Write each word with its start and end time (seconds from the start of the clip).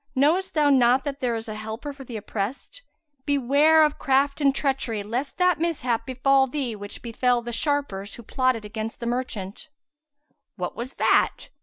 Knowest 0.15 0.55
thou 0.55 0.71
not 0.71 1.03
that 1.03 1.19
there 1.19 1.35
is 1.35 1.47
a 1.47 1.53
Helper 1.53 1.93
for 1.93 2.03
the 2.03 2.17
oppressed? 2.17 2.81
Beware 3.27 3.83
of 3.85 3.99
craft 3.99 4.41
and 4.41 4.49
treachery, 4.55 5.03
lest 5.03 5.37
that 5.37 5.59
mishap 5.59 6.07
befal 6.07 6.47
thee 6.47 6.75
which 6.75 7.03
befel 7.03 7.43
the 7.43 7.51
sharpers 7.51 8.15
who 8.15 8.23
plotted 8.23 8.65
against 8.65 8.99
the 8.99 9.05
merchant." 9.05 9.69
"What 10.55 10.75
was 10.75 10.95
that?" 10.95 11.49